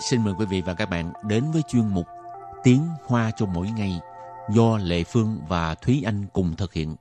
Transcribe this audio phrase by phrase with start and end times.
[0.00, 2.06] xin mời quý vị và các bạn đến với chuyên mục
[2.62, 4.00] Tiếng Hoa cho mỗi ngày
[4.50, 6.96] do Lệ Phương và Thúy Anh cùng thực hiện.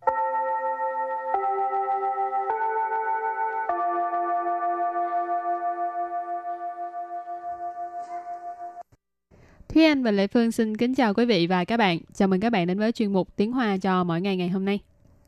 [9.69, 11.99] Thúy Anh và Lệ Phương xin kính chào quý vị và các bạn.
[12.13, 14.65] Chào mừng các bạn đến với chuyên mục Tiếng Hoa cho mỗi ngày ngày hôm
[14.65, 14.79] nay.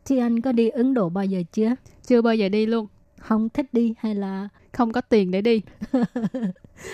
[0.06, 1.76] Thúy Anh có đi Ấn Độ bao giờ chưa?
[2.08, 2.88] Chưa bao giờ đi luôn.
[3.20, 5.62] Không thích đi hay là Không có tiền để đi.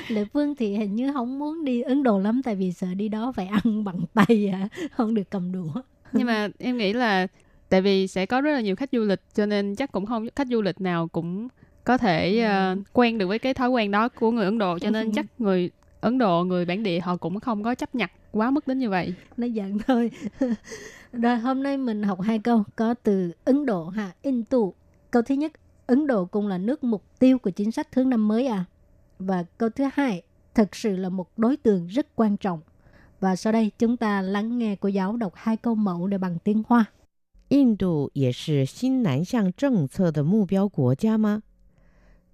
[0.08, 3.10] Lệ Phương thì hình như không muốn đi Ấn Độ lắm tại vì sợ đi
[3.10, 5.82] đó phải ăn bằng tay à, không được cầm đũa.
[6.14, 7.28] Nhưng mà em nghĩ là
[7.70, 10.28] tại vì sẽ có rất là nhiều khách du lịch cho nên chắc cũng không
[10.36, 11.48] khách du lịch nào cũng
[11.84, 14.90] có thể uh, quen được với cái thói quen đó của người Ấn Độ cho
[14.90, 15.70] nên chắc người
[16.02, 18.90] Ấn Độ người bản địa họ cũng không có chấp nhặt quá mức đến như
[18.90, 19.14] vậy.
[19.38, 20.12] Nói giận thôi.
[21.14, 24.74] Rồi hôm nay mình học hai câu có từ Ấn Độ ha, Intu.
[25.12, 25.52] Câu thứ nhất,
[25.87, 28.65] Ấn Độ cũng là nước mục tiêu của chính sách hướng năm mới à.
[29.19, 30.23] Và câu thứ hai,
[30.55, 32.61] thật sự là một đối tượng rất quan trọng.
[33.21, 36.39] Và sau đây chúng ta lắng nghe cô giáo đọc hai câu mẫu để bằng
[36.45, 36.85] tiếng Hoa.
[37.49, 41.43] 印度也是新南向政策的目标国家吗？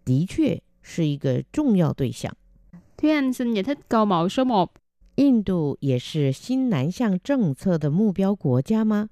[0.05, 2.36] 的确是一个重要对象。
[2.98, 4.69] Thúy Anh xin giải thích câu mẫu số 1.
[5.16, 9.08] 印度也是新南向政策的目标国家吗？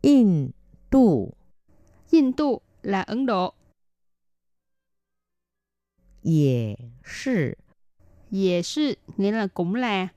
[0.00, 0.52] 印
[0.90, 1.34] 度
[2.10, 3.54] 印度 là Ấn Độ,
[6.22, 7.56] 也是
[8.30, 10.08] Dệ sư nghĩa là cũng là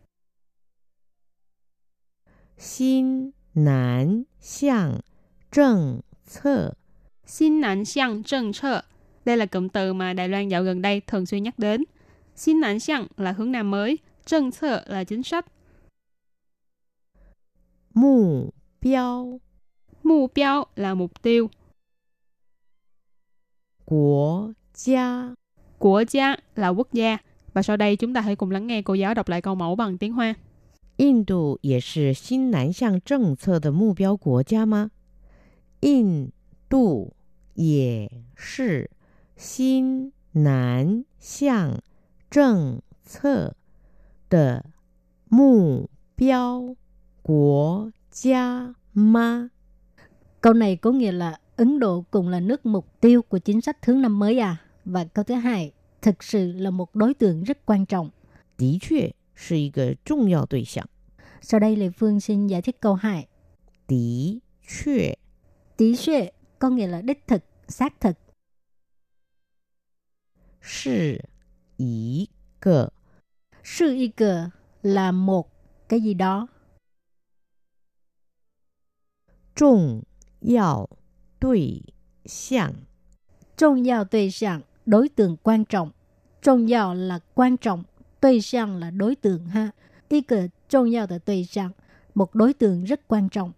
[2.57, 5.03] 新南向
[5.49, 6.75] 政策
[7.25, 8.81] Xin nản xiang trân trơ.
[9.25, 11.83] Đây là cụm từ mà Đài Loan dạo gần đây thường xuyên nhắc đến.
[12.35, 15.45] Xin nản xiang là hướng Nam mới, trân trơ là chính sách,
[17.93, 19.39] 目标
[20.03, 21.49] mục tiêu là mục tiêu,
[23.85, 25.35] 国家
[25.79, 27.17] quốc gia là quốc gia.
[27.53, 29.75] Và sau đây chúng ta hãy cùng lắng nghe cô giáo đọc lại câu mẫu
[29.75, 30.35] bằng tiếng Hoa.
[30.97, 34.91] 印度也是新南向政策的目标国家吗？
[35.79, 36.31] 印
[36.69, 37.13] 度
[37.55, 38.91] 也是
[39.35, 41.81] 新南向
[42.29, 43.55] 政策
[44.29, 44.65] 的
[45.27, 46.75] 目标
[47.23, 49.49] 国家吗？
[50.39, 53.85] Câu này có nghĩa là Ấn Độ cũng là nước mục tiêu của chính sách
[53.85, 54.57] hướng năm mới à.
[54.85, 55.71] Và câu thứ hai,
[56.01, 58.09] thực sự là một đối tượng rất quan trọng.
[58.57, 60.87] 的确是一个重要对象。
[61.41, 63.27] Sau đây Lê Phương xin giải thích câu 2.
[63.87, 65.15] 的确
[65.77, 68.17] Tí xuệ có nghĩa là đích thực, xác thực.
[70.61, 71.25] 是
[71.77, 72.29] 一
[72.59, 72.93] 个
[73.63, 74.49] Sư y cờ
[74.83, 75.49] là một
[75.89, 76.47] cái gì đó.
[79.55, 80.03] 重
[80.39, 80.89] 要
[81.39, 81.81] 对
[82.25, 82.73] 象。
[83.57, 85.91] Trong giao đối象, đối tượng quan trọng.
[86.41, 87.83] Trong giao là quan trọng,
[88.21, 89.71] đối象là đối tượng ha.
[90.09, 91.71] Y cờ trong giao là đối象,
[92.15, 93.51] một đối tượng rất quan trọng.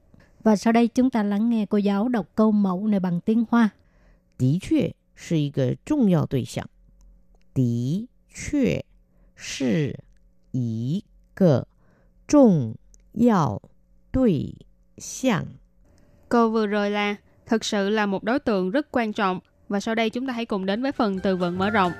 [0.43, 3.45] Và sau đây chúng ta lắng nghe cô giáo đọc câu mẫu này bằng tiếng
[3.49, 3.69] Hoa.
[4.37, 6.67] 的确是一个重要对象。
[7.53, 8.83] 的确
[9.35, 9.99] 是
[10.51, 11.67] 一个
[12.27, 12.75] 重
[13.13, 13.61] 要
[14.11, 14.55] 对
[14.97, 15.45] 象。
[16.29, 17.15] Câu vừa rồi là
[17.47, 19.39] thực sự là một đối tượng rất quan trọng.
[19.69, 21.91] Và sau đây chúng ta hãy cùng đến với phần từ vựng mở rộng.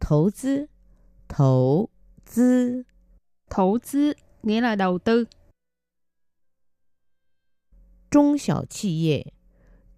[0.00, 0.66] 投资，
[1.28, 1.88] 投
[2.26, 2.84] 资，
[3.48, 5.26] Thủ tư nghĩa là đầu tư.
[8.10, 9.32] 中小企业，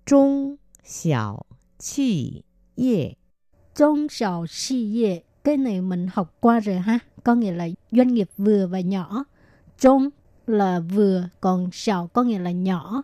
[0.05, 1.47] 中小
[1.79, 2.45] 企
[2.75, 3.17] 业，
[3.78, 8.14] trong sầu si nghiệp cái này mình học qua rồi ha, có nghĩa là doanh
[8.14, 9.26] nghiệp vừa và nhỏ.
[9.80, 10.10] Trong
[10.48, 13.04] là vừa, còn sầu có nghĩa là nhỏ.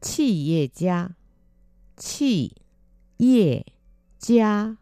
[0.00, 1.08] Chi ye gia,
[1.96, 2.50] chi
[3.18, 3.62] ye
[4.20, 4.74] gia.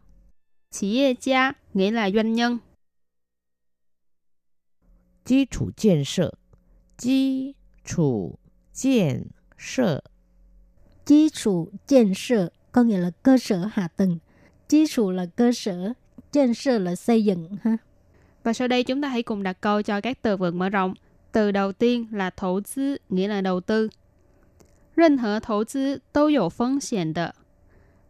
[0.71, 2.57] Chi ye gia nghĩa là doanh nhân.
[5.25, 6.31] Chí chủ kiến sở,
[6.97, 7.53] chí
[7.85, 8.35] chủ
[8.81, 9.27] kiến
[9.57, 10.01] sở.
[11.05, 14.18] Chí chủ kiến sở có nghĩa là cơ sở hạ tầng.
[14.68, 15.92] Chí trụ là cơ sở,
[16.32, 17.76] 建设là xây dựng ha.
[18.44, 20.94] Và sau đây chúng ta hãy cùng đặt câu cho các từ vựng mở rộng.
[21.32, 23.88] Từ đầu tiên là投资 nghĩa là đầu tư.
[24.94, 27.34] 任何投资都有风险的。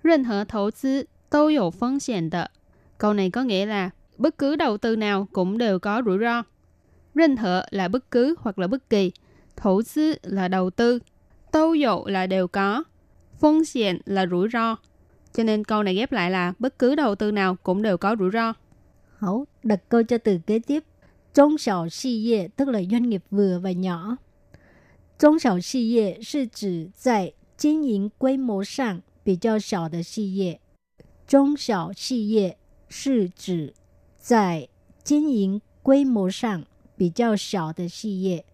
[0.02, 2.50] 任何投资都有风险的。
[2.98, 6.42] Câu này có nghĩa là bất cứ đầu tư nào cũng đều có rủi ro.
[7.14, 9.12] 任何 là bất cứ hoặc là bất kỳ.
[9.56, 10.98] Thủ tư là đầu tư.
[11.52, 12.84] Tâu dụ là đều có.
[13.40, 14.76] Phong xiển là rủi ro.
[15.32, 18.16] Cho nên câu này ghép lại là bất cứ đầu tư nào cũng đều có
[18.18, 18.52] rủi ro.
[19.18, 20.84] Hảo, đặt câu cho từ kế tiếp.
[21.34, 24.16] Trung小企业 tức là doanh nghiệp vừa và nhỏ.
[25.18, 30.60] Trung 小企业是指在经营规模上比较小的企业。
[31.26, 32.58] 中小企业
[32.88, 33.72] 是指
[34.18, 34.68] 在
[35.02, 36.64] 经营规模上
[36.96, 38.44] 比较小的企业。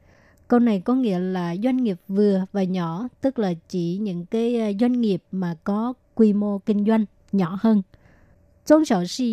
[0.48, 4.60] Câu này có nghĩa là doanh nghiệp vừa và nhỏ, tức là chỉ những cái
[4.60, 7.82] ờ, doanh nghiệp mà có quy mô kinh doanh nhỏ hơn.
[8.66, 9.26] Trong sở sự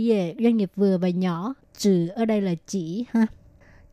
[0.43, 3.27] doanh nghiệp vừa và nhỏ, trừ ở đây là chỉ ha.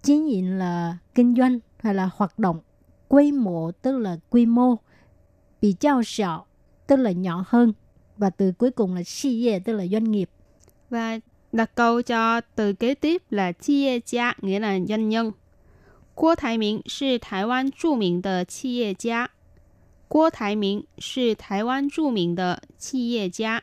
[0.03, 2.59] Chỉ nhìn là kinh doanh hay là hoạt động.
[3.07, 4.75] Quy mô tức là quy mô.
[5.61, 6.45] Bị trao sọ
[6.87, 7.73] tức là nhỏ hơn.
[8.17, 9.29] Và từ cuối cùng là sự
[9.65, 10.29] tức là doanh nghiệp.
[10.89, 11.19] Và
[11.51, 15.31] đặt câu cho từ kế tiếp là chia gia nghĩa là doanh nhân.
[16.16, 19.30] 郭台铭是台湾着名的企业家。
[20.08, 23.62] 郭台铭是台湾着名的企业家。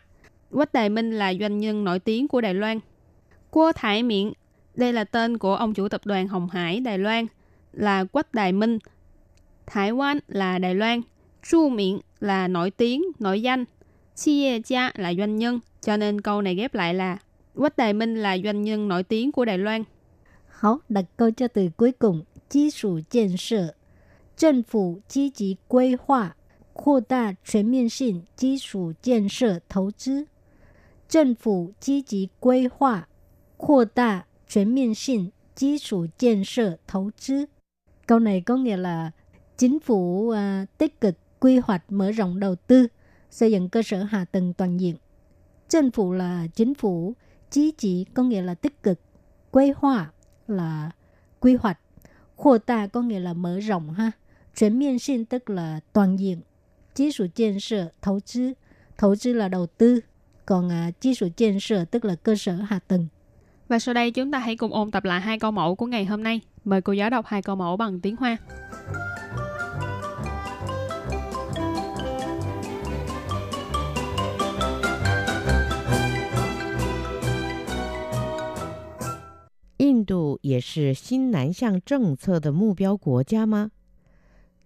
[0.51, 2.79] Quách Đại Minh là doanh nhân nổi tiếng của Đài Loan.
[3.51, 4.33] 郭Thái Miễn,
[4.75, 7.27] đây là tên của ông chủ tập đoàn Hồng Hải Đài Loan,
[7.73, 8.79] là Quách Đại Minh.
[9.67, 11.01] Thái Quan là Đài Loan.
[11.49, 13.65] Chu Miễn là nổi tiếng, nổi danh.
[14.15, 17.17] Chi Ye Gia là doanh nhân, cho nên câu này ghép lại là
[17.55, 19.83] Quách Đại Minh là doanh nhân nổi tiếng của Đài Loan.
[20.47, 22.23] Hảo, đặt câu cho từ cuối cùng.
[22.49, 23.75] Chí础建设
[24.35, 26.35] 政府积极规划
[26.73, 30.27] 扩大全面性基础建设投资。
[31.09, 33.07] 政府积极规划
[33.57, 37.47] 扩大全面性基础建设投资.
[38.05, 39.11] Câu này có nghĩa là
[39.57, 40.37] chính phủ uh,
[40.77, 42.87] tích cực quy hoạch mở rộng đầu tư,
[43.29, 44.95] xây dựng cơ sở hạ tầng toàn diện.
[45.67, 47.13] Chính phủ là chính phủ,
[47.49, 48.99] chí chỉ có nghĩa là tích cực,
[49.51, 50.13] quy hoạch
[50.47, 50.91] là
[51.39, 51.79] quy hoạch,
[52.37, 54.11] Khô ta có nghĩa là mở rộng ha.
[54.55, 56.41] Chuyển miên sinh tức là toàn diện.
[56.95, 58.53] Chí số建设,投资.
[58.97, 59.99] 投资là đầu tư.
[60.45, 63.07] Còn à, chí số建设tức là cơ sở hạ tầng.
[63.67, 66.05] Và sau đây chúng ta hãy cùng ôn tập lại hai câu mẫu của ngày
[66.05, 66.41] hôm nay.
[66.65, 68.37] Mời cô giáo đọc hai câu mẫu bằng tiếng Hoa.
[79.83, 83.71] 印度也是新南向政策的目标国家吗？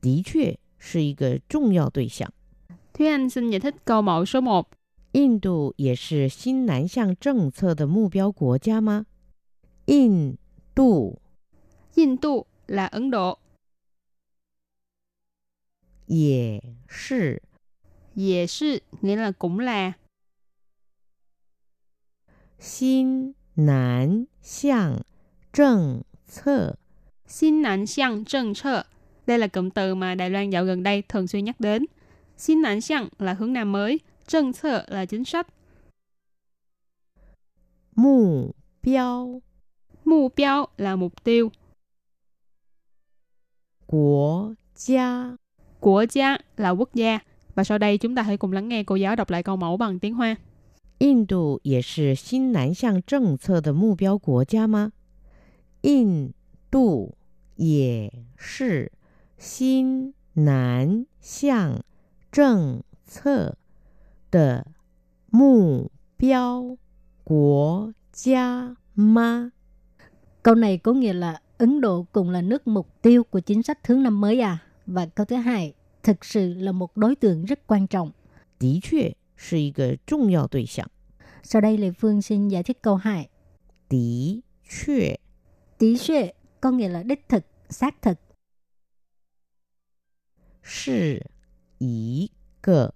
[0.02, 2.34] 的确是一个重要对象。
[2.94, 4.66] Thúy Anh xin giải thích câu mẫu số 1.
[5.14, 9.06] 印度也是新南向政策的目标国家吗？
[9.86, 10.38] 印
[10.74, 11.22] 度
[11.96, 13.38] 印度 là Ấn Độ,
[16.08, 17.42] 也是
[18.16, 19.94] Dệ sư nghĩa là cũng là
[22.58, 25.06] 新 南向
[25.52, 26.78] 政策
[27.28, 28.84] Xin nạnh xiang trân trơ.
[29.28, 31.86] Đây là cụm từ mà Đài Loan dạo gần đây thường xuyên nhắc đến.
[32.38, 35.48] Xin nạnh xiang là hướng Nam mới, trân trơ là chính sách,
[37.96, 39.42] 目标
[40.06, 41.52] mục tiêu là mục tiêu,
[43.86, 45.38] 国家
[45.80, 47.20] quốc gia là quốc gia.
[47.56, 49.78] Và sau đây chúng ta hãy cùng lắng nghe cô giáo đọc lại câu mẫu
[49.78, 50.36] bằng tiếng Hoa.
[51.00, 54.92] 印度也是新南向政策的目标国家吗？
[55.82, 56.34] 印
[56.72, 57.16] 度
[57.56, 58.92] 也是
[59.38, 61.84] 新南向
[62.32, 63.58] 政策
[64.32, 64.68] 的
[65.30, 66.78] 目标
[67.24, 69.52] 国家吗？
[70.42, 73.88] Câu này có nghĩa là Ấn Độ cũng là nước mục tiêu của chính sách
[73.88, 74.64] hướng năm mới à?
[74.86, 78.12] Và câu thứ hai, thực sự là một đối tượng rất quan trọng.
[78.60, 80.90] 的确 是一个重要对象。
[81.44, 83.30] Sau đây Lê Phương xin giải thích câu 2.
[83.90, 85.20] 的确
[85.78, 88.18] Tí xuệ có nghĩa là đích thực, xác thực.
[90.62, 91.26] 是
[91.80, 92.94] 一个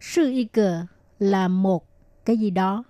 [0.00, 0.86] Sư y cờ
[1.18, 1.84] là một
[2.24, 2.84] cái gì đó.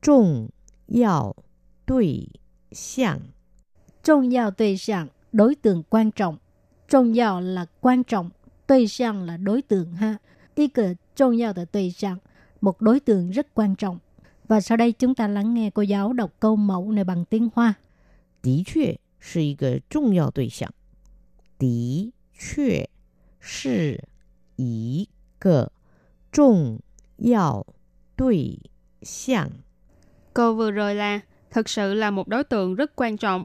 [0.00, 0.50] 重
[0.86, 1.36] 要
[1.84, 2.40] 对
[2.72, 3.20] 象。
[4.02, 6.38] Trong giao đối象, đối tượng quan trọng.
[6.88, 8.30] Trong giao là quan trọng,
[8.72, 10.16] đối象là đối tượng ha.
[10.54, 12.18] Y cờ trong giao là đối象,
[12.60, 13.98] một đối tượng rất quan trọng.
[14.48, 17.48] Và sau đây chúng ta lắng nghe cô giáo đọc câu mẫu này bằng tiếng
[17.54, 17.74] Hoa.
[18.42, 20.72] 的确是一个重要对象。
[21.58, 22.88] 的确
[23.40, 24.04] 是
[24.56, 25.72] 一个
[26.30, 26.80] 重
[27.16, 27.66] 要
[28.16, 28.70] 对
[29.02, 29.50] 象。
[30.34, 33.44] Câu vừa rồi là thực sự là một đối tượng rất quan trọng.